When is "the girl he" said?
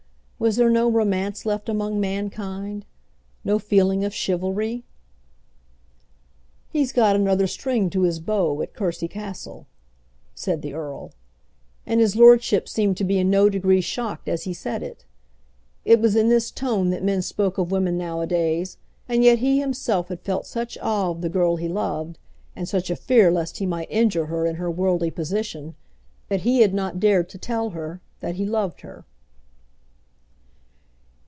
21.21-21.67